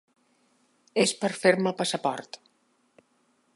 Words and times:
És 1.03 1.13
per 1.19 1.29
fer-me 1.43 1.71
el 1.73 1.77
passaport. 1.83 2.43